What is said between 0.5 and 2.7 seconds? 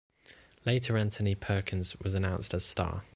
Later Anthony Perkins was announced as